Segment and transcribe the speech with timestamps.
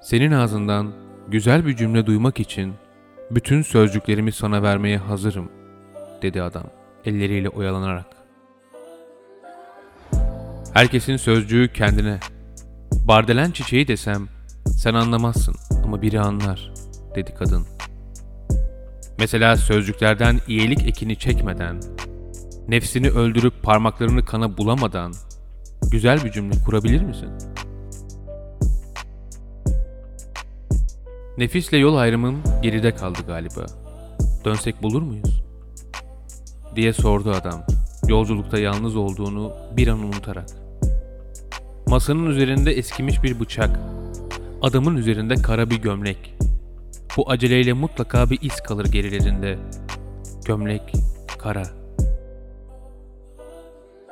[0.00, 0.92] Senin ağzından
[1.28, 2.74] güzel bir cümle duymak için
[3.30, 5.48] bütün sözcüklerimi sana vermeye hazırım,
[6.22, 6.64] dedi adam
[7.04, 8.06] elleriyle oyalanarak.
[10.74, 12.18] Herkesin sözcüğü kendine.
[13.08, 14.28] Bardelen çiçeği desem
[14.66, 15.54] sen anlamazsın
[15.84, 16.72] ama biri anlar,
[17.14, 17.66] dedi kadın.
[19.18, 21.80] Mesela sözcüklerden iyilik ekini çekmeden,
[22.68, 25.12] nefsini öldürüp parmaklarını kana bulamadan
[25.90, 27.30] güzel bir cümle kurabilir misin?
[31.40, 33.66] Nefisle yol ayrımım geride kaldı galiba.
[34.44, 35.42] Dönsek bulur muyuz?
[36.76, 37.62] Diye sordu adam,
[38.08, 40.48] yolculukta yalnız olduğunu bir an unutarak.
[41.86, 43.80] Masanın üzerinde eskimiş bir bıçak,
[44.62, 46.34] adamın üzerinde kara bir gömlek.
[47.16, 49.58] Bu aceleyle mutlaka bir iz kalır gerilerinde.
[50.44, 50.92] Gömlek,
[51.38, 51.64] kara.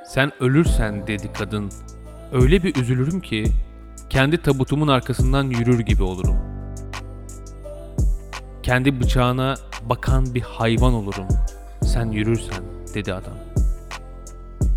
[0.06, 1.70] Sen ölürsen dedi kadın.
[2.32, 3.44] Öyle bir üzülürüm ki
[4.10, 6.47] kendi tabutumun arkasından yürür gibi olurum.
[8.68, 11.26] Kendi bıçağına bakan bir hayvan olurum.
[11.82, 13.34] Sen yürürsen dedi adam.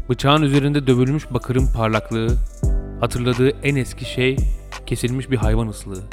[0.10, 2.28] Bıçağın üzerinde dövülmüş bakırın parlaklığı,
[3.00, 4.38] hatırladığı en eski şey
[4.86, 6.04] kesilmiş bir hayvan ıslığı.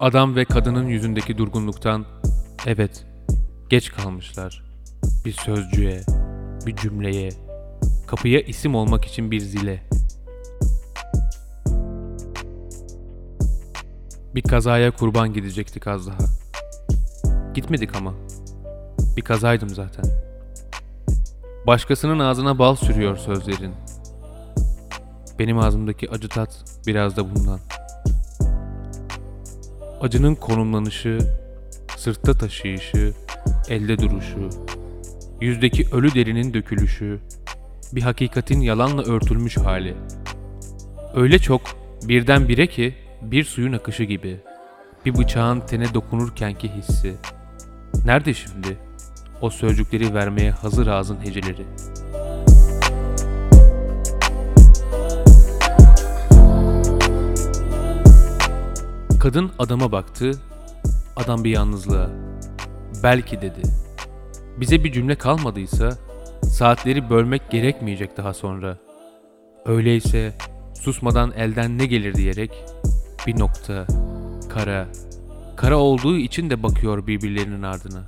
[0.00, 2.04] Adam ve kadının yüzündeki durgunluktan
[2.66, 3.06] evet
[3.70, 4.62] geç kalmışlar.
[5.24, 6.00] Bir sözcüğe,
[6.66, 7.30] bir cümleye,
[8.06, 9.82] kapıya isim olmak için bir zile.
[14.34, 16.18] Bir kazaya kurban gidecektik az daha.
[17.54, 18.14] Gitmedik ama.
[19.16, 20.04] Bir kazaydım zaten.
[21.66, 23.72] Başkasının ağzına bal sürüyor sözlerin.
[25.38, 27.60] Benim ağzımdaki acı tat biraz da bundan.
[30.00, 31.18] Acının konumlanışı,
[31.96, 33.14] sırtta taşıyışı,
[33.68, 34.50] elde duruşu,
[35.40, 37.20] yüzdeki ölü derinin dökülüşü,
[37.92, 39.94] bir hakikatin yalanla örtülmüş hali.
[41.14, 41.60] Öyle çok
[42.02, 44.40] birdenbire ki bir suyun akışı gibi.
[45.06, 47.14] Bir bıçağın tene dokunurkenki hissi.
[48.04, 48.78] Nerede şimdi?
[49.40, 51.64] O sözcükleri vermeye hazır ağzın heceleri.
[59.20, 60.32] Kadın adama baktı.
[61.16, 62.10] Adam bir yalnızlığa.
[63.02, 63.62] Belki dedi.
[64.56, 65.98] Bize bir cümle kalmadıysa
[66.42, 68.78] saatleri bölmek gerekmeyecek daha sonra.
[69.66, 70.32] Öyleyse
[70.74, 72.64] susmadan elden ne gelir diyerek
[73.26, 73.86] bir nokta,
[74.48, 74.88] kara,
[75.56, 78.02] kara olduğu için de bakıyor birbirlerinin ardına.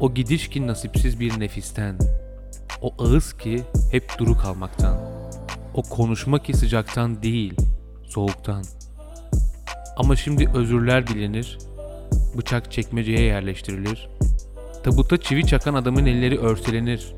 [0.00, 1.98] O gidiş ki nasipsiz bir nefisten,
[2.82, 4.96] o ağız ki hep duru kalmaktan,
[5.74, 7.54] o konuşma ki sıcaktan değil,
[8.04, 8.64] soğuktan.
[9.96, 11.58] Ama şimdi özürler dilenir,
[12.38, 14.08] bıçak çekmeceye yerleştirilir,
[14.84, 17.12] tabuta çivi çakan adamın elleri örselenir,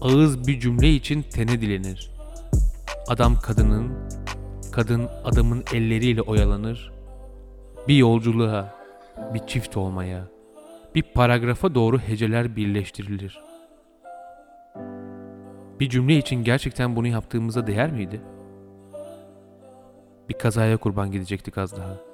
[0.00, 2.10] ağız bir cümle için tene dilenir.
[3.08, 3.92] Adam kadının,
[4.72, 6.92] kadın adamın elleriyle oyalanır,
[7.88, 8.74] bir yolculuğa,
[9.34, 10.24] bir çift olmaya,
[10.94, 13.40] bir paragrafa doğru heceler birleştirilir.
[15.80, 18.20] Bir cümle için gerçekten bunu yaptığımıza değer miydi?
[20.28, 22.09] Bir kazaya kurban gidecektik az daha.